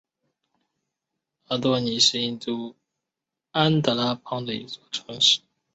[1.49, 2.75] 阿多尼是印度
[3.51, 5.41] 安得拉邦的一座城市。